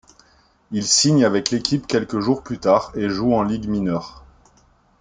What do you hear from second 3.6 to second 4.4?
mineures.